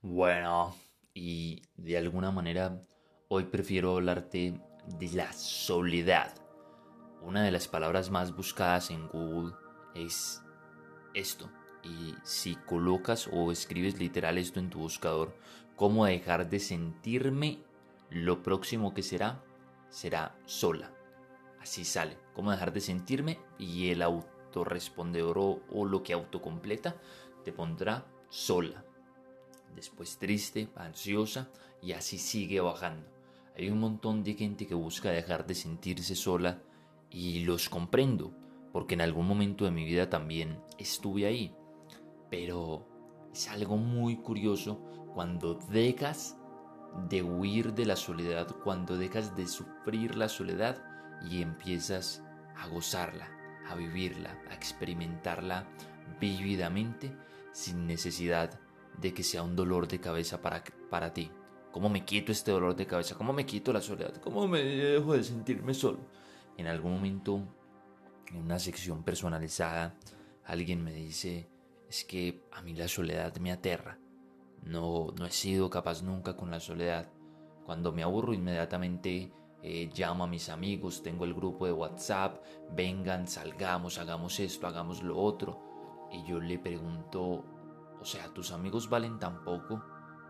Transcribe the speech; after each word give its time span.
Bueno, 0.00 0.76
y 1.12 1.62
de 1.76 1.98
alguna 1.98 2.30
manera 2.30 2.80
hoy 3.26 3.44
prefiero 3.46 3.96
hablarte 3.96 4.60
de 4.86 5.08
la 5.12 5.32
soledad. 5.32 6.32
Una 7.20 7.42
de 7.42 7.50
las 7.50 7.66
palabras 7.66 8.08
más 8.08 8.36
buscadas 8.36 8.90
en 8.90 9.08
Google 9.08 9.54
es 9.96 10.40
esto. 11.14 11.50
Y 11.82 12.14
si 12.22 12.54
colocas 12.54 13.28
o 13.32 13.50
escribes 13.50 13.98
literal 13.98 14.38
esto 14.38 14.60
en 14.60 14.70
tu 14.70 14.78
buscador, 14.78 15.36
cómo 15.74 16.06
dejar 16.06 16.48
de 16.48 16.60
sentirme, 16.60 17.58
lo 18.08 18.44
próximo 18.44 18.94
que 18.94 19.02
será 19.02 19.42
será 19.88 20.36
sola. 20.46 20.92
Así 21.60 21.84
sale. 21.84 22.16
Cómo 22.34 22.52
dejar 22.52 22.72
de 22.72 22.82
sentirme 22.82 23.40
y 23.58 23.90
el 23.90 24.02
autorrespondedor 24.02 25.38
o, 25.38 25.60
o 25.72 25.84
lo 25.84 26.04
que 26.04 26.12
autocompleta 26.12 26.94
te 27.44 27.52
pondrá 27.52 28.06
sola 28.28 28.84
después 29.74 30.18
triste, 30.18 30.68
ansiosa 30.76 31.48
y 31.82 31.92
así 31.92 32.18
sigue 32.18 32.60
bajando. 32.60 33.06
Hay 33.56 33.70
un 33.70 33.80
montón 33.80 34.22
de 34.22 34.34
gente 34.34 34.66
que 34.66 34.74
busca 34.74 35.10
dejar 35.10 35.46
de 35.46 35.54
sentirse 35.54 36.14
sola 36.14 36.62
y 37.10 37.40
los 37.40 37.68
comprendo, 37.68 38.32
porque 38.72 38.94
en 38.94 39.00
algún 39.00 39.26
momento 39.26 39.64
de 39.64 39.70
mi 39.70 39.84
vida 39.84 40.08
también 40.08 40.60
estuve 40.78 41.26
ahí. 41.26 41.54
Pero 42.30 42.86
es 43.32 43.48
algo 43.48 43.76
muy 43.76 44.16
curioso 44.16 44.80
cuando 45.14 45.54
dejas 45.54 46.36
de 47.08 47.22
huir 47.22 47.74
de 47.74 47.86
la 47.86 47.96
soledad, 47.96 48.54
cuando 48.62 48.96
dejas 48.96 49.36
de 49.36 49.46
sufrir 49.46 50.16
la 50.16 50.28
soledad 50.28 50.82
y 51.28 51.42
empiezas 51.42 52.22
a 52.56 52.68
gozarla, 52.68 53.28
a 53.68 53.74
vivirla, 53.74 54.38
a 54.50 54.54
experimentarla 54.54 55.68
vívidamente 56.20 57.12
sin 57.52 57.86
necesidad 57.86 58.60
de 59.00 59.14
que 59.14 59.22
sea 59.22 59.42
un 59.42 59.56
dolor 59.56 59.88
de 59.88 60.00
cabeza 60.00 60.40
para, 60.40 60.62
para 60.90 61.12
ti. 61.12 61.30
¿Cómo 61.72 61.88
me 61.88 62.04
quito 62.04 62.32
este 62.32 62.50
dolor 62.50 62.74
de 62.74 62.86
cabeza? 62.86 63.14
¿Cómo 63.14 63.32
me 63.32 63.46
quito 63.46 63.72
la 63.72 63.80
soledad? 63.80 64.16
¿Cómo 64.16 64.48
me 64.48 64.62
dejo 64.62 65.12
de 65.12 65.22
sentirme 65.22 65.74
solo? 65.74 66.00
En 66.56 66.66
algún 66.66 66.92
momento, 66.92 67.40
en 68.28 68.36
una 68.36 68.58
sección 68.58 69.04
personalizada, 69.04 69.94
alguien 70.44 70.82
me 70.82 70.92
dice, 70.92 71.48
es 71.88 72.04
que 72.04 72.42
a 72.52 72.62
mí 72.62 72.74
la 72.74 72.88
soledad 72.88 73.36
me 73.36 73.52
aterra. 73.52 73.98
No, 74.62 75.08
no 75.16 75.26
he 75.26 75.30
sido 75.30 75.70
capaz 75.70 76.02
nunca 76.02 76.36
con 76.36 76.50
la 76.50 76.58
soledad. 76.58 77.10
Cuando 77.64 77.92
me 77.92 78.02
aburro 78.02 78.32
inmediatamente 78.32 79.30
eh, 79.62 79.90
llamo 79.94 80.24
a 80.24 80.26
mis 80.26 80.48
amigos, 80.48 81.02
tengo 81.02 81.24
el 81.24 81.34
grupo 81.34 81.66
de 81.66 81.72
WhatsApp, 81.72 82.42
vengan, 82.74 83.28
salgamos, 83.28 83.98
hagamos 83.98 84.40
esto, 84.40 84.66
hagamos 84.66 85.02
lo 85.02 85.18
otro. 85.18 86.08
Y 86.10 86.24
yo 86.24 86.40
le 86.40 86.58
pregunto, 86.58 87.44
o 88.00 88.04
sea, 88.04 88.28
tus 88.28 88.52
amigos 88.52 88.88
valen 88.88 89.18
tan 89.18 89.44
poco 89.44 89.82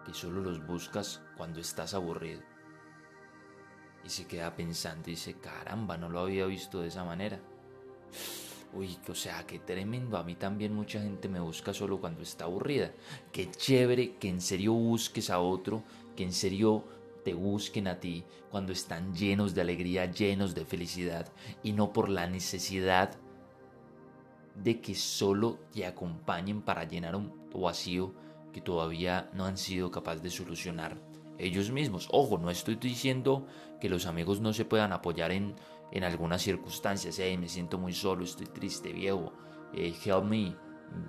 que 0.05 0.15
solo 0.15 0.41
los 0.41 0.67
buscas 0.67 1.23
cuando 1.37 1.61
estás 1.61 1.95
aburrido. 1.95 2.41
Y 4.05 4.09
se 4.09 4.27
queda 4.27 4.55
pensando 4.57 5.09
y 5.09 5.13
dice, 5.13 5.35
caramba, 5.35 5.97
no 5.97 6.09
lo 6.09 6.21
había 6.21 6.47
visto 6.47 6.81
de 6.81 6.89
esa 6.89 7.05
manera. 7.05 7.41
Uy, 8.73 8.99
o 9.09 9.15
sea, 9.15 9.47
qué 9.47 9.59
tremendo. 9.59 10.17
A 10.17 10.25
mí 10.25 10.35
también 10.35 10.75
mucha 10.75 11.01
gente 11.01 11.29
me 11.29 11.41
busca 11.41 11.75
solo 11.75 12.01
cuando 12.01 12.23
está 12.23 12.45
aburrida. 12.45 12.93
Qué 13.33 13.51
chévere 13.51 14.17
que 14.17 14.29
en 14.29 14.41
serio 14.41 14.73
busques 14.73 15.31
a 15.31 15.41
otro, 15.41 15.83
que 16.17 16.25
en 16.25 16.33
serio 16.33 16.85
te 17.25 17.35
busquen 17.35 17.89
a 17.89 18.01
ti 18.01 18.25
cuando 18.51 18.73
están 18.73 19.15
llenos 19.15 19.55
de 19.55 19.61
alegría, 19.61 20.11
llenos 20.11 20.55
de 20.55 20.65
felicidad 20.65 21.31
y 21.63 21.73
no 21.73 21.93
por 21.93 22.09
la 22.09 22.27
necesidad 22.27 23.19
de 24.55 24.81
que 24.81 24.95
solo 24.95 25.59
te 25.73 25.87
acompañen 25.87 26.63
para 26.63 26.85
llenar 26.85 27.15
un 27.17 27.38
vacío 27.55 28.15
que 28.53 28.61
todavía 28.61 29.31
no 29.33 29.45
han 29.45 29.59
sido 29.59 29.91
capaces 29.91 30.23
de 30.23 30.31
solucionar 30.31 30.99
ellos 31.39 31.71
mismos. 31.71 32.09
Ojo, 32.11 32.39
no 32.39 32.51
estoy 32.51 32.77
diciendo 32.77 33.47
que 33.81 33.89
los 33.89 34.07
amigos 34.07 34.41
no 34.41 34.53
se 34.53 34.65
puedan 34.65 34.93
apoyar 34.93 35.31
en, 35.31 35.55
en 35.93 36.05
algunas 36.05 36.43
circunstancias. 36.43 37.19
Hey, 37.19 37.39
me 37.39 37.49
siento 37.49 37.79
muy 37.79 37.93
solo, 37.93 38.25
estoy 38.25 38.47
triste, 38.47 38.93
viejo. 38.93 39.33
Help 39.73 40.25
me, 40.25 40.57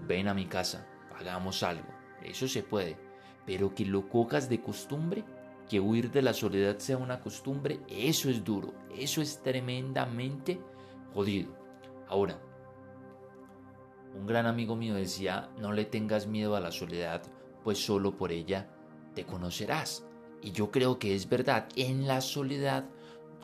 ven 0.08 0.28
a 0.28 0.34
mi 0.34 0.46
casa, 0.46 0.88
hagamos 1.18 1.64
algo. 1.64 1.88
Eso 2.24 2.48
se 2.48 2.64
puede. 2.64 2.98
Pero 3.46 3.74
que 3.74 3.86
lo 3.86 4.08
cojas 4.10 4.50
de 4.50 4.62
costumbre, 4.62 5.24
que 5.68 5.80
huir 5.80 6.12
de 6.12 6.22
la 6.22 6.34
soledad 6.34 6.78
sea 6.78 6.98
una 6.98 7.20
costumbre, 7.20 7.80
eso 7.88 8.30
es 8.30 8.44
duro. 8.44 8.74
Eso 8.96 9.22
es 9.22 9.42
tremendamente 9.42 10.60
jodido. 11.14 11.58
Ahora, 12.08 12.40
un 14.16 14.26
gran 14.26 14.46
amigo 14.46 14.76
mío 14.76 14.96
decía, 14.96 15.50
no 15.58 15.72
le 15.74 15.86
tengas 15.86 16.28
miedo 16.28 16.56
a 16.56 16.60
la 16.60 16.72
soledad, 16.72 17.22
pues 17.64 17.84
solo 17.84 18.18
por 18.18 18.32
ella 18.32 18.70
te 19.14 19.26
conocerás. 19.26 20.06
Y 20.42 20.52
yo 20.52 20.72
creo 20.72 21.00
que 21.00 21.16
es 21.16 21.28
verdad, 21.28 21.68
en 21.76 22.08
la 22.08 22.22
soledad, 22.22 22.86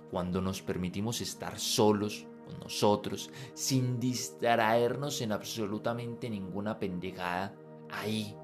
cuando 0.10 0.42
nos 0.42 0.62
permitimos 0.62 1.22
estar 1.22 1.60
solos 1.60 2.26
con 2.46 2.60
nosotros, 2.60 3.30
sin 3.54 4.00
distraernos 4.00 5.22
en 5.22 5.32
absolutamente 5.32 6.30
ninguna 6.30 6.80
pendejada, 6.80 7.54
ahí, 7.92 8.36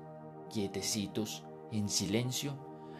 quietecitos, 0.51 1.45
en 1.71 1.87
silencio, 1.87 2.57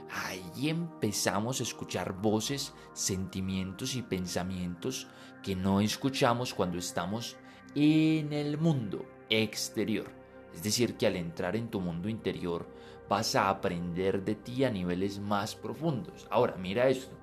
ahí 0.10 0.70
empezamos 0.70 1.60
a 1.60 1.64
escuchar 1.64 2.14
voces, 2.14 2.74
sentimientos 2.94 3.96
y 3.96 4.02
pensamientos 4.02 5.08
que 5.44 5.56
no 5.56 5.82
escuchamos 5.82 6.54
cuando 6.54 6.78
estamos 6.78 7.36
en 7.76 8.34
el 8.34 8.58
mundo 8.58 9.06
exterior. 9.30 10.12
Es 10.54 10.64
decir, 10.64 10.98
que 10.98 11.08
al 11.08 11.16
entrar 11.16 11.56
en 11.56 11.70
tu 11.70 11.80
mundo 11.80 12.10
interior 12.10 12.68
vas 13.08 13.36
a 13.36 13.50
aprender 13.50 14.24
de 14.24 14.36
ti 14.36 14.64
a 14.64 14.70
niveles 14.70 15.20
más 15.20 15.56
profundos. 15.56 16.28
Ahora, 16.30 16.56
mira 16.58 16.88
esto. 16.90 17.16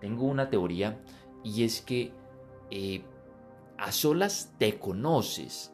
Tengo 0.00 0.24
una 0.24 0.50
teoría 0.50 1.00
y 1.44 1.64
es 1.64 1.80
que 1.80 2.12
eh, 2.70 3.02
a 3.78 3.92
solas 3.92 4.54
te 4.58 4.78
conoces, 4.78 5.72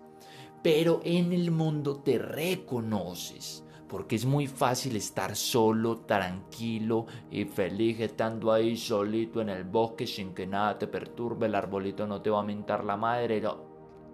pero 0.62 1.00
en 1.04 1.32
el 1.32 1.50
mundo 1.50 2.00
te 2.00 2.18
reconoces. 2.18 3.64
Porque 3.88 4.16
es 4.16 4.26
muy 4.26 4.46
fácil 4.46 4.96
estar 4.96 5.34
solo, 5.34 6.00
tranquilo 6.00 7.06
y 7.30 7.46
feliz 7.46 8.00
estando 8.00 8.52
ahí 8.52 8.76
solito 8.76 9.40
en 9.40 9.48
el 9.48 9.64
bosque 9.64 10.06
sin 10.06 10.34
que 10.34 10.46
nada 10.46 10.78
te 10.78 10.86
perturbe, 10.86 11.46
el 11.46 11.54
arbolito 11.54 12.06
no 12.06 12.20
te 12.20 12.28
va 12.28 12.40
a 12.40 12.44
mentar 12.44 12.84
la 12.84 12.98
madre, 12.98 13.40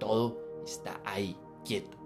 todo 0.05 0.37
está 0.65 1.01
ahí, 1.05 1.37
quieto. 1.65 1.97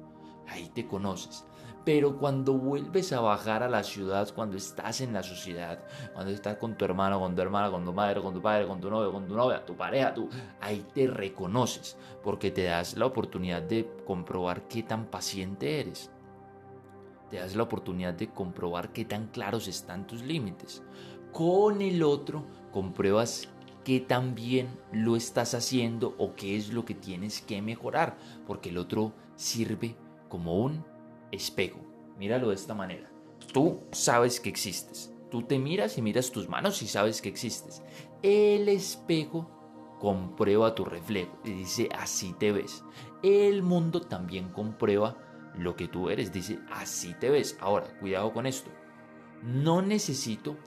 Ahí 0.47 0.71
te 0.73 0.87
conoces. 0.87 1.45
Pero 1.85 2.19
cuando 2.19 2.53
vuelves 2.53 3.13
a 3.13 3.21
bajar 3.21 3.63
a 3.63 3.69
la 3.69 3.83
ciudad, 3.83 4.33
cuando 4.35 4.57
estás 4.57 5.01
en 5.01 5.13
la 5.13 5.23
sociedad, 5.23 5.85
cuando 6.13 6.33
estás 6.33 6.57
con 6.59 6.77
tu 6.77 6.85
hermano, 6.85 7.19
con 7.19 7.35
tu 7.35 7.43
hermana, 7.43 7.71
con 7.71 7.85
tu 7.85 7.93
madre, 7.93 8.23
con 8.23 8.35
tu 8.35 8.43
padre, 8.43 8.67
con 8.67 8.81
tu 8.81 8.91
novio, 8.91 9.11
con 9.11 9.27
tu 9.27 9.35
novia, 9.35 9.65
tu 9.65 9.77
pareja, 9.77 10.15
tú, 10.15 10.29
ahí 10.61 10.87
te 10.95 11.07
reconoces, 11.07 11.97
porque 12.23 12.51
te 12.51 12.65
das 12.65 12.97
la 12.97 13.07
oportunidad 13.07 13.63
de 13.63 13.91
comprobar 14.07 14.69
qué 14.69 14.83
tan 14.83 15.07
paciente 15.07 15.81
eres. 15.81 16.11
Te 17.31 17.39
das 17.39 17.57
la 17.57 17.65
oportunidad 17.65 18.15
de 18.15 18.29
comprobar 18.29 18.93
qué 18.93 19.05
tan 19.05 19.29
claros 19.29 19.67
están 19.67 20.07
tus 20.07 20.23
límites. 20.23 20.83
Con 21.33 21.83
el 21.83 22.03
otro 22.03 22.45
compruebas 22.71 23.49
qué 23.89 24.69
lo 24.93 25.17
estás 25.17 25.55
haciendo 25.55 26.15
o 26.19 26.35
qué 26.35 26.57
es 26.57 26.75
lo 26.75 26.85
que 26.85 26.95
tienes 26.95 27.41
que 27.41 27.63
mejorar, 27.63 28.19
porque 28.47 28.69
el 28.69 28.77
otro 28.77 29.15
sirve 29.35 29.97
como 30.29 30.59
un 30.59 30.85
espejo. 31.33 31.81
Míralo 32.19 32.51
de 32.51 32.55
esta 32.55 32.75
manera. 32.75 33.11
Tú 33.51 33.81
sabes 33.93 34.41
que 34.41 34.51
existes. 34.51 35.15
Tú 35.31 35.43
te 35.43 35.59
miras 35.59 35.97
y 35.97 36.03
miras 36.03 36.31
tus 36.31 36.51
manos 36.51 36.83
y 36.83 36.87
sabes 36.87 37.23
que 37.23 37.31
existes. 37.31 37.83
El 38.23 38.69
espejo 38.69 39.51
comprueba 39.99 40.75
tu 40.75 40.85
reflejo 40.85 41.39
y 41.45 41.53
dice 41.53 41.89
así 41.99 42.35
te 42.39 42.53
ves. 42.53 42.85
El 43.23 43.63
mundo 43.63 44.03
también 44.03 44.51
comprueba 44.51 45.17
lo 45.57 45.77
que 45.77 45.89
tú 45.89 46.11
eres. 46.11 46.31
Dice 46.31 46.59
así 46.71 47.15
te 47.15 47.31
ves. 47.31 47.57
Ahora, 47.61 47.87
cuidado 48.01 48.35
con 48.35 48.45
esto. 48.45 48.71
No 49.43 49.81
necesito 49.81 50.59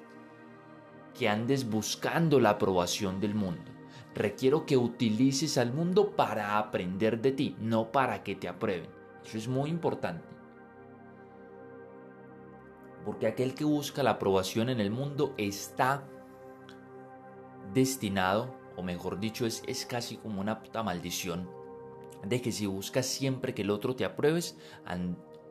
que 1.17 1.29
andes 1.29 1.69
buscando 1.69 2.39
la 2.39 2.51
aprobación 2.51 3.19
del 3.19 3.35
mundo. 3.35 3.71
Requiero 4.13 4.65
que 4.65 4.77
utilices 4.77 5.57
al 5.57 5.73
mundo 5.73 6.15
para 6.15 6.57
aprender 6.57 7.21
de 7.21 7.31
ti, 7.31 7.55
no 7.59 7.91
para 7.91 8.23
que 8.23 8.35
te 8.35 8.47
aprueben. 8.47 8.89
Eso 9.25 9.37
es 9.37 9.47
muy 9.47 9.69
importante. 9.69 10.27
Porque 13.05 13.27
aquel 13.27 13.55
que 13.55 13.63
busca 13.63 14.03
la 14.03 14.11
aprobación 14.11 14.69
en 14.69 14.79
el 14.79 14.91
mundo 14.91 15.33
está 15.37 16.03
destinado, 17.73 18.53
o 18.75 18.83
mejor 18.83 19.19
dicho, 19.19 19.45
es, 19.45 19.63
es 19.65 19.85
casi 19.85 20.17
como 20.17 20.41
una 20.41 20.61
puta 20.61 20.83
maldición, 20.83 21.49
de 22.23 22.41
que 22.41 22.51
si 22.51 22.65
buscas 22.65 23.05
siempre 23.05 23.53
que 23.53 23.63
el 23.63 23.71
otro 23.71 23.95
te 23.95 24.05
apruebes, 24.05 24.57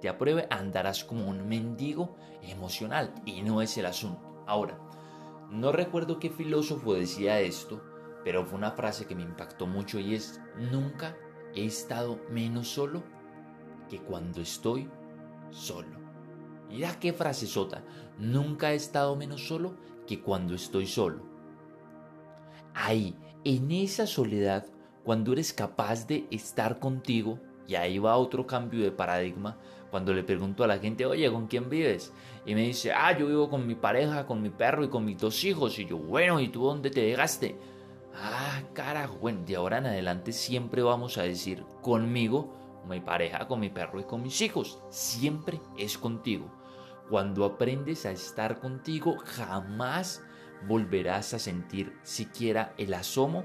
te 0.00 0.08
apruebe, 0.08 0.46
andarás 0.50 1.04
como 1.04 1.28
un 1.28 1.48
mendigo 1.48 2.14
emocional. 2.42 3.14
Y 3.24 3.42
no 3.42 3.62
es 3.62 3.76
el 3.78 3.86
asunto. 3.86 4.44
Ahora, 4.46 4.78
no 5.50 5.72
recuerdo 5.72 6.18
qué 6.18 6.30
filósofo 6.30 6.94
decía 6.94 7.40
esto, 7.40 7.82
pero 8.24 8.44
fue 8.44 8.58
una 8.58 8.72
frase 8.72 9.06
que 9.06 9.14
me 9.14 9.22
impactó 9.22 9.66
mucho 9.66 9.98
y 9.98 10.14
es, 10.14 10.40
nunca 10.70 11.16
he 11.54 11.64
estado 11.64 12.20
menos 12.30 12.68
solo 12.68 13.02
que 13.88 13.98
cuando 13.98 14.40
estoy 14.40 14.88
solo. 15.50 15.98
Mira 16.68 16.98
qué 17.00 17.12
frase 17.12 17.46
sota. 17.46 17.82
Nunca 18.18 18.72
he 18.72 18.76
estado 18.76 19.16
menos 19.16 19.46
solo 19.46 19.74
que 20.06 20.20
cuando 20.20 20.54
estoy 20.54 20.86
solo. 20.86 21.22
Ahí, 22.74 23.16
en 23.42 23.72
esa 23.72 24.06
soledad, 24.06 24.66
cuando 25.02 25.32
eres 25.32 25.52
capaz 25.52 26.06
de 26.06 26.28
estar 26.30 26.78
contigo, 26.78 27.40
y 27.66 27.74
ahí 27.74 27.98
va 27.98 28.16
otro 28.16 28.46
cambio 28.46 28.84
de 28.84 28.92
paradigma, 28.92 29.58
cuando 29.90 30.12
le 30.14 30.22
pregunto 30.22 30.62
a 30.62 30.66
la 30.66 30.78
gente, 30.78 31.04
oye, 31.04 31.30
¿con 31.30 31.46
quién 31.46 31.68
vives? 31.68 32.12
Y 32.46 32.54
me 32.54 32.62
dice, 32.62 32.92
ah, 32.92 33.16
yo 33.16 33.26
vivo 33.26 33.50
con 33.50 33.66
mi 33.66 33.74
pareja, 33.74 34.26
con 34.26 34.40
mi 34.40 34.50
perro 34.50 34.84
y 34.84 34.88
con 34.88 35.04
mis 35.04 35.18
dos 35.18 35.44
hijos. 35.44 35.78
Y 35.78 35.86
yo, 35.86 35.98
bueno, 35.98 36.40
¿y 36.40 36.48
tú 36.48 36.62
dónde 36.62 36.90
te 36.90 37.02
dejaste? 37.02 37.56
Ah, 38.14 38.62
carajo, 38.72 39.16
bueno, 39.16 39.42
de 39.44 39.56
ahora 39.56 39.78
en 39.78 39.86
adelante 39.86 40.32
siempre 40.32 40.82
vamos 40.82 41.18
a 41.18 41.22
decir 41.22 41.64
conmigo, 41.82 42.56
mi 42.88 43.00
pareja, 43.00 43.46
con 43.46 43.60
mi 43.60 43.68
perro 43.70 44.00
y 44.00 44.04
con 44.04 44.22
mis 44.22 44.40
hijos. 44.40 44.80
Siempre 44.90 45.60
es 45.76 45.98
contigo. 45.98 46.50
Cuando 47.08 47.44
aprendes 47.44 48.06
a 48.06 48.12
estar 48.12 48.60
contigo, 48.60 49.16
jamás 49.18 50.22
volverás 50.66 51.34
a 51.34 51.38
sentir 51.38 51.96
siquiera 52.02 52.74
el 52.78 52.94
asomo 52.94 53.44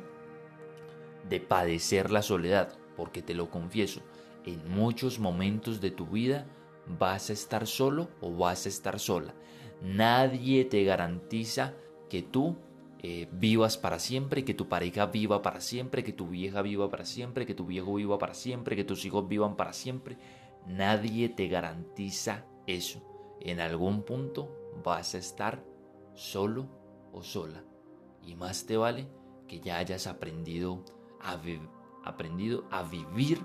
de 1.30 1.40
padecer 1.40 2.12
la 2.12 2.22
soledad, 2.22 2.78
porque 2.96 3.22
te 3.22 3.34
lo 3.34 3.50
confieso, 3.50 4.02
en 4.46 4.70
muchos 4.70 5.20
momentos 5.20 5.82
de 5.82 5.92
tu 5.92 6.06
vida 6.06 6.48
vas 6.88 7.30
a 7.30 7.34
estar 7.34 7.66
solo 7.66 8.10
o 8.22 8.32
vas 8.36 8.66
a 8.66 8.70
estar 8.70 9.00
sola. 9.00 9.34
Nadie 9.82 10.66
te 10.66 10.84
garantiza 10.84 11.74
que 12.10 12.22
tú 12.22 12.58
eh, 13.00 13.28
vivas 13.32 13.78
para 13.78 14.00
siempre, 14.00 14.46
que 14.46 14.54
tu 14.54 14.70
pareja 14.70 15.08
viva 15.08 15.42
para 15.42 15.62
siempre, 15.62 16.04
que 16.04 16.14
tu 16.14 16.28
vieja 16.28 16.62
viva 16.62 16.90
para 16.90 17.06
siempre, 17.06 17.46
que 17.46 17.56
tu 17.56 17.66
viejo 17.66 17.96
viva 17.96 18.18
para 18.18 18.34
siempre, 18.34 18.76
que 18.76 18.84
tus 18.84 19.04
hijos 19.06 19.28
vivan 19.28 19.56
para 19.56 19.74
siempre. 19.74 20.18
Nadie 20.68 21.30
te 21.30 21.48
garantiza 21.48 22.46
eso. 22.68 23.02
En 23.42 23.60
algún 23.60 24.04
punto 24.04 24.72
vas 24.84 25.16
a 25.16 25.18
estar 25.18 25.64
solo 26.14 26.70
o 27.12 27.24
sola. 27.24 27.64
Y 28.24 28.36
más 28.36 28.66
te 28.66 28.78
vale 28.78 29.08
que 29.48 29.60
ya 29.60 29.78
hayas 29.78 30.08
aprendido 30.08 30.84
aprendido 32.04 32.66
a 32.70 32.84
vivir 32.84 33.40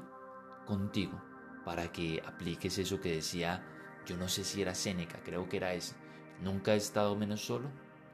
contigo 0.66 1.20
para 1.64 1.92
que 1.92 2.22
apliques 2.26 2.78
eso 2.78 3.00
que 3.00 3.14
decía, 3.16 3.64
yo 4.06 4.16
no 4.16 4.28
sé 4.28 4.44
si 4.44 4.62
era 4.62 4.74
Séneca, 4.74 5.20
creo 5.22 5.48
que 5.48 5.58
era 5.58 5.74
ese. 5.74 5.94
Nunca 6.42 6.74
he 6.74 6.76
estado 6.76 7.16
menos 7.16 7.44
solo 7.44 7.68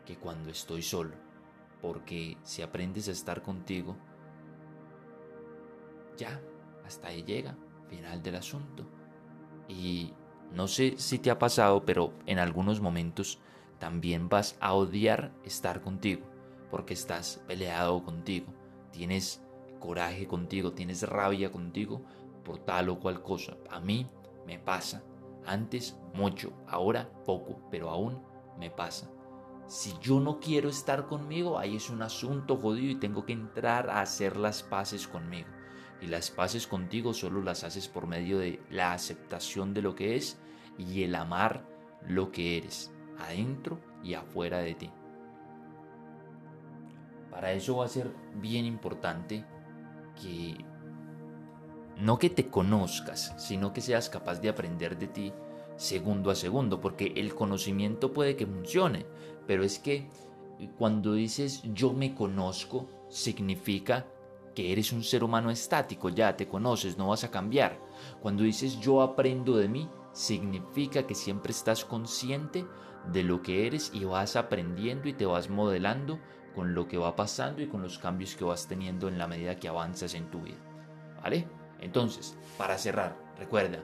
que 0.05 0.17
cuando 0.17 0.51
estoy 0.51 0.83
solo. 0.83 1.15
Porque 1.81 2.37
si 2.43 2.63
aprendes 2.63 3.09
a 3.09 3.13
estar 3.13 3.43
contigo, 3.43 3.97
ya, 6.17 6.41
hasta 6.85 7.09
ahí 7.09 7.23
llega, 7.23 7.57
final 7.89 8.23
del 8.23 8.37
asunto. 8.37 8.87
Y 9.69 10.13
no 10.53 10.69
sé 10.69 10.95
si 10.97 11.19
te 11.19 11.31
ha 11.31 11.39
pasado, 11.39 11.85
pero 11.85 12.13
en 12.27 12.39
algunos 12.39 12.81
momentos 12.81 13.39
también 13.79 14.29
vas 14.29 14.57
a 14.61 14.75
odiar 14.75 15.33
estar 15.45 15.83
contigo, 15.83 16.23
porque 16.71 16.95
estás 16.95 17.43
peleado 17.47 18.03
contigo, 18.03 18.47
tienes 18.91 19.43
coraje 19.81 20.27
contigo, 20.27 20.73
tienes 20.73 21.03
rabia 21.03 21.51
contigo 21.51 22.03
tal 22.55 22.89
o 22.89 23.01
cual 23.01 23.23
cosa. 23.23 23.57
A 23.71 23.81
mí 23.81 24.07
me 24.47 24.59
pasa. 24.59 25.03
Antes 25.45 25.99
mucho, 26.15 26.53
ahora 26.67 27.09
poco, 27.25 27.61
pero 27.71 27.91
aún 27.91 28.21
me 28.59 28.71
pasa. 28.71 29.11
Si 29.67 29.95
yo 30.01 30.21
no 30.21 30.39
quiero 30.39 30.69
estar 30.69 31.07
conmigo, 31.07 31.59
ahí 31.59 31.77
es 31.77 31.91
un 31.91 32.03
asunto 32.03 32.57
jodido 32.57 32.91
y 32.91 33.01
tengo 33.01 33.27
que 33.27 33.33
entrar 33.33 33.91
a 33.91 34.01
hacer 34.01 34.37
las 34.37 34.63
paces 34.63 35.09
conmigo. 35.09 35.49
Y 36.01 36.07
las 36.07 36.31
paces 36.31 36.67
contigo 36.67 37.15
solo 37.15 37.43
las 37.43 37.65
haces 37.65 37.89
por 37.89 38.07
medio 38.07 38.39
de 38.39 38.61
la 38.71 38.93
aceptación 38.93 39.75
de 39.75 39.83
lo 39.83 39.95
que 39.95 40.17
es 40.17 40.39
y 40.79 41.03
el 41.03 41.15
amar 41.15 41.65
lo 42.07 42.31
que 42.31 42.59
eres, 42.59 42.93
adentro 43.19 43.81
y 44.05 44.15
afuera 44.15 44.59
de 44.59 44.75
ti. 44.75 44.91
Para 47.31 47.53
eso 47.53 47.77
va 47.77 47.87
a 47.87 47.89
ser 47.89 48.11
bien 48.37 48.65
importante 48.65 49.45
que 50.21 50.57
no 51.99 52.19
que 52.19 52.31
te 52.31 52.49
conozcas, 52.49 53.35
sino 53.39 53.73
que 53.73 53.81
seas 53.81 54.09
capaz 54.09 54.41
de 54.41 54.49
aprender 54.49 54.99
de 54.99 55.09
ti 55.09 55.33
segundo 55.77 56.31
a 56.31 56.35
segundo, 56.35 56.81
porque 56.81 57.13
el 57.17 57.35
conocimiento 57.35 58.13
puede 58.13 58.37
que 58.37 58.47
funcione, 58.47 59.07
pero 59.47 59.63
es 59.63 59.79
que 59.79 60.09
cuando 60.79 61.15
dices 61.15 61.63
yo 61.75 61.93
me 61.93 62.15
conozco, 62.15 62.89
significa 63.09 64.07
que 64.55 64.73
eres 64.73 64.93
un 64.93 65.05
ser 65.05 65.23
humano 65.23 65.51
estático, 65.51 66.09
ya 66.09 66.35
te 66.37 66.49
conoces, 66.49 66.97
no 66.97 67.09
vas 67.09 67.25
a 67.25 67.31
cambiar. 67.31 67.79
Cuando 68.23 68.43
dices 68.43 68.81
yo 68.81 69.03
aprendo 69.03 69.57
de 69.57 69.69
mí, 69.69 69.89
significa 70.13 71.07
que 71.07 71.15
siempre 71.15 71.53
estás 71.53 71.85
consciente 71.85 72.67
de 73.13 73.23
lo 73.23 73.43
que 73.43 73.67
eres 73.67 73.91
y 73.93 74.05
vas 74.05 74.35
aprendiendo 74.35 75.09
y 75.09 75.13
te 75.13 75.27
vas 75.27 75.51
modelando 75.51 76.19
con 76.55 76.75
lo 76.75 76.89
que 76.89 76.97
va 76.97 77.15
pasando 77.15 77.61
y 77.61 77.69
con 77.69 77.83
los 77.83 77.99
cambios 77.99 78.35
que 78.35 78.45
vas 78.45 78.67
teniendo 78.67 79.09
en 79.09 79.19
la 79.19 79.29
medida 79.29 79.57
que 79.57 79.69
avanzas 79.69 80.15
en 80.15 80.31
tu 80.31 80.41
vida. 80.41 80.57
¿Vale? 81.23 81.47
Entonces, 81.81 82.37
para 82.59 82.79
cerrar, 82.79 83.17
recuerda, 83.39 83.83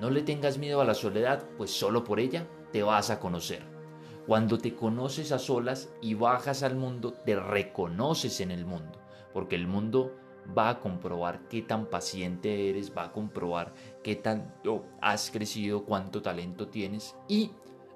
no 0.00 0.10
le 0.10 0.22
tengas 0.22 0.58
miedo 0.58 0.80
a 0.80 0.84
la 0.84 0.94
soledad, 0.94 1.44
pues 1.56 1.70
solo 1.70 2.04
por 2.04 2.18
ella 2.18 2.46
te 2.72 2.82
vas 2.82 3.10
a 3.10 3.20
conocer. 3.20 3.62
Cuando 4.26 4.58
te 4.58 4.74
conoces 4.74 5.32
a 5.32 5.38
solas 5.38 5.90
y 6.00 6.14
bajas 6.14 6.62
al 6.62 6.76
mundo, 6.76 7.12
te 7.12 7.36
reconoces 7.36 8.40
en 8.40 8.50
el 8.50 8.64
mundo, 8.64 9.00
porque 9.32 9.56
el 9.56 9.66
mundo 9.66 10.12
va 10.56 10.70
a 10.70 10.80
comprobar 10.80 11.48
qué 11.48 11.62
tan 11.62 11.86
paciente 11.86 12.68
eres, 12.68 12.92
va 12.96 13.04
a 13.04 13.12
comprobar 13.12 13.72
qué 14.02 14.16
tanto 14.16 14.84
has 15.00 15.30
crecido, 15.30 15.84
cuánto 15.84 16.22
talento 16.22 16.68
tienes 16.68 17.14
y 17.28 17.50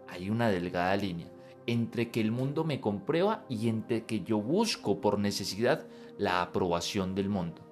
hay 0.08 0.30
una 0.30 0.48
delgada 0.48 0.96
línea 0.96 1.26
entre 1.66 2.10
que 2.10 2.20
el 2.20 2.30
mundo 2.30 2.62
me 2.64 2.80
comprueba 2.80 3.44
y 3.48 3.68
entre 3.68 4.04
que 4.04 4.22
yo 4.22 4.40
busco 4.40 5.00
por 5.00 5.18
necesidad 5.18 5.86
la 6.16 6.42
aprobación 6.42 7.14
del 7.14 7.28
mundo. 7.28 7.65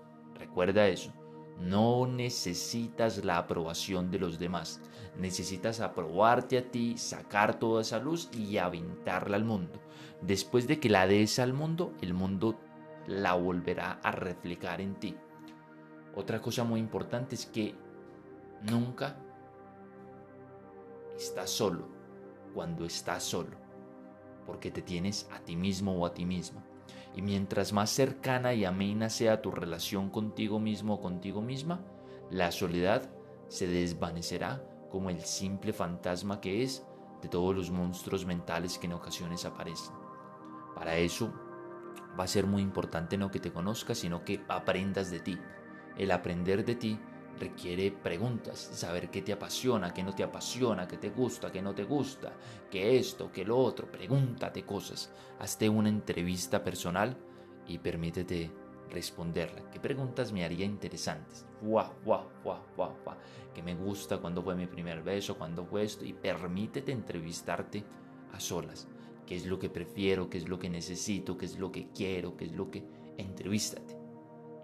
Recuerda 0.55 0.87
eso, 0.87 1.13
no 1.59 2.07
necesitas 2.07 3.25
la 3.25 3.39
aprobación 3.39 4.13
de 4.13 4.21
los 4.21 4.39
demás, 4.39 4.81
necesitas 5.19 5.81
aprobarte 5.81 6.57
a 6.57 6.71
ti, 6.71 6.97
sacar 6.97 7.59
toda 7.59 7.83
esa 7.83 7.99
luz 7.99 8.31
y 8.33 8.59
aventarla 8.59 9.37
al 9.37 9.45
mundo. 9.45 9.81
Después 10.21 10.69
de 10.69 10.79
que 10.79 10.89
la 10.89 11.09
des 11.09 11.41
al 11.41 11.55
mundo, 11.55 11.93
el 12.03 12.15
mundo 12.15 12.57
la 13.09 13.35
volverá 13.35 13.99
a 14.05 14.13
reflejar 14.13 14.81
en 14.81 14.95
ti. 14.95 15.17
Otra 16.15 16.41
cosa 16.41 16.63
muy 16.63 16.79
importante 16.79 17.35
es 17.35 17.47
que 17.47 17.75
nunca 18.63 19.17
estás 21.17 21.51
solo 21.51 21.89
cuando 22.55 22.85
estás 22.85 23.25
solo 23.25 23.57
porque 24.47 24.71
te 24.71 24.83
tienes 24.83 25.29
a 25.33 25.41
ti 25.41 25.57
mismo 25.57 25.99
o 25.99 26.07
a 26.07 26.15
ti 26.15 26.25
mismo. 26.25 26.63
Y 27.15 27.23
mientras 27.23 27.73
más 27.73 27.91
cercana 27.91 28.55
y 28.55 28.65
amena 28.65 29.09
sea 29.09 29.41
tu 29.43 29.51
relación 29.51 30.11
contigo 30.11 30.59
mismo 30.59 30.95
o 30.95 31.01
contigo 31.01 31.41
misma, 31.41 31.81
la 32.31 32.51
soledad 32.51 33.11
se 33.49 33.67
desvanecerá 33.67 34.65
como 34.91 35.11
el 35.11 35.21
simple 35.21 35.73
fantasma 35.73 36.41
que 36.41 36.63
es 36.63 36.85
de 37.23 37.29
todos 37.29 37.55
los 37.55 37.71
monstruos 37.71 38.27
mentales 38.27 38.79
que 38.79 38.87
en 38.87 38.93
ocasiones 38.95 39.45
aparecen. 39.45 39.95
Para 40.75 40.97
eso 40.97 41.33
va 42.19 42.25
a 42.25 42.29
ser 42.29 42.47
muy 42.47 42.63
importante 42.63 43.17
no 43.17 43.31
que 43.31 43.41
te 43.41 43.53
conozcas, 43.53 43.99
sino 43.99 44.25
que 44.25 44.45
aprendas 44.49 45.11
de 45.11 45.21
ti. 45.21 45.39
El 45.97 46.11
aprender 46.11 46.65
de 46.65 46.75
ti 46.75 46.99
requiere 47.39 47.91
preguntas, 47.91 48.59
saber 48.59 49.11
qué 49.11 49.23
te 49.23 49.33
apasiona, 49.33 49.93
qué 49.93 50.03
no 50.03 50.15
te 50.15 50.23
apasiona, 50.23 50.87
qué 50.87 50.97
te 50.97 51.11
gusta, 51.11 51.51
qué 51.51 51.63
no 51.63 51.75
te 51.75 51.85
gusta, 51.85 52.33
qué 52.71 52.99
esto, 52.99 53.31
qué 53.33 53.45
lo 53.45 53.59
otro. 53.59 53.91
Pregúntate 53.91 54.65
cosas, 54.65 55.13
hazte 55.39 55.69
una 55.69 55.89
entrevista 55.89 56.63
personal 56.63 57.17
y 57.67 57.79
permítete 57.79 58.51
responderla. 58.91 59.71
¿Qué 59.71 59.81
preguntas 59.81 60.33
me 60.33 60.45
haría 60.45 60.65
interesantes? 60.65 61.47
Guau, 61.61 61.93
guau, 62.05 62.29
guau, 62.43 62.63
guau, 62.77 62.97
guau. 63.05 63.17
¿Qué 63.53 63.63
me 63.63 63.75
gusta? 63.75 64.19
¿Cuándo 64.19 64.43
fue 64.43 64.55
mi 64.55 64.67
primer 64.67 65.03
beso? 65.03 65.37
¿Cuándo 65.37 65.65
fue 65.65 65.85
esto? 65.85 66.05
Y 66.05 66.13
permítete 66.13 66.93
entrevistarte 66.93 67.85
a 68.33 68.41
solas. 68.41 68.89
¿Qué 69.27 69.37
es 69.37 69.47
lo 69.47 69.59
que 69.59 69.71
prefiero? 69.71 70.29
¿Qué 70.29 70.39
es 70.39 70.49
lo 70.49 70.59
que 70.59 70.69
necesito? 70.69 71.37
¿Qué 71.39 71.47
es 71.47 71.59
lo 71.59 71.73
que 71.73 71.89
quiero? 71.91 72.37
¿Qué 72.37 72.45
es 72.47 72.53
lo 72.53 72.71
que... 72.71 72.85
Entrevístate. 73.17 73.97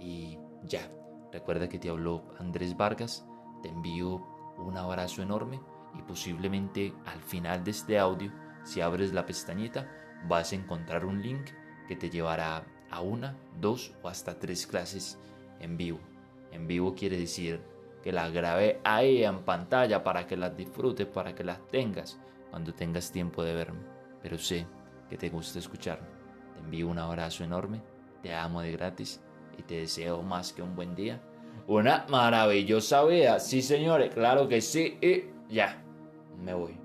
Y 0.00 0.38
ya, 0.64 0.90
Recuerda 1.32 1.68
que 1.68 1.78
te 1.78 1.88
habló 1.88 2.24
Andrés 2.38 2.76
Vargas, 2.76 3.26
te 3.62 3.68
envío 3.68 4.26
un 4.58 4.76
abrazo 4.76 5.22
enorme 5.22 5.60
y 5.98 6.02
posiblemente 6.02 6.92
al 7.06 7.20
final 7.20 7.64
de 7.64 7.70
este 7.70 7.98
audio, 7.98 8.32
si 8.64 8.80
abres 8.80 9.12
la 9.12 9.26
pestañita, 9.26 9.88
vas 10.28 10.52
a 10.52 10.56
encontrar 10.56 11.04
un 11.04 11.22
link 11.22 11.50
que 11.88 11.96
te 11.96 12.10
llevará 12.10 12.64
a 12.90 13.00
una, 13.00 13.36
dos 13.60 13.94
o 14.02 14.08
hasta 14.08 14.38
tres 14.38 14.66
clases 14.66 15.18
en 15.60 15.76
vivo. 15.76 16.00
En 16.50 16.66
vivo 16.66 16.94
quiere 16.94 17.16
decir 17.16 17.60
que 18.02 18.12
las 18.12 18.32
grabé 18.32 18.80
ahí 18.84 19.24
en 19.24 19.44
pantalla 19.44 20.02
para 20.02 20.26
que 20.26 20.36
las 20.36 20.56
disfrutes, 20.56 21.06
para 21.06 21.34
que 21.34 21.44
las 21.44 21.64
tengas 21.68 22.18
cuando 22.50 22.74
tengas 22.74 23.12
tiempo 23.12 23.42
de 23.44 23.54
verme. 23.54 23.80
Pero 24.22 24.38
sé 24.38 24.66
que 25.08 25.16
te 25.16 25.28
gusta 25.28 25.58
escucharme. 25.58 26.08
Te 26.54 26.60
envío 26.60 26.88
un 26.88 26.98
abrazo 26.98 27.44
enorme, 27.44 27.82
te 28.22 28.34
amo 28.34 28.62
de 28.62 28.72
gratis 28.72 29.20
y 29.58 29.62
te 29.62 29.80
deseo 29.80 30.22
más 30.22 30.52
que 30.52 30.62
un 30.62 30.74
buen 30.74 30.94
día. 30.94 31.20
Una 31.66 32.04
maravillosa 32.08 33.04
vida, 33.04 33.38
sí 33.38 33.62
señores, 33.62 34.12
claro 34.12 34.48
que 34.48 34.60
sí, 34.60 34.98
y 35.00 35.24
ya. 35.52 35.82
me 36.42 36.54
voy. 36.54 36.79